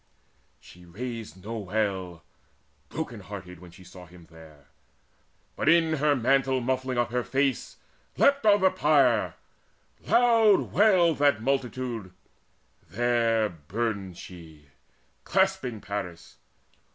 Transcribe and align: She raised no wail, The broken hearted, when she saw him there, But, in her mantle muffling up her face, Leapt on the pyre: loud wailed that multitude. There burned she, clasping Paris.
She 0.59 0.83
raised 0.83 1.45
no 1.45 1.59
wail, 1.59 2.23
The 2.89 2.95
broken 2.95 3.19
hearted, 3.19 3.59
when 3.59 3.69
she 3.69 3.83
saw 3.83 4.07
him 4.07 4.25
there, 4.31 4.65
But, 5.55 5.69
in 5.69 5.97
her 5.97 6.15
mantle 6.15 6.59
muffling 6.59 6.97
up 6.97 7.11
her 7.11 7.23
face, 7.23 7.77
Leapt 8.17 8.43
on 8.43 8.61
the 8.61 8.71
pyre: 8.71 9.35
loud 10.07 10.71
wailed 10.73 11.19
that 11.19 11.43
multitude. 11.43 12.13
There 12.89 13.47
burned 13.47 14.17
she, 14.17 14.69
clasping 15.23 15.81
Paris. 15.81 16.37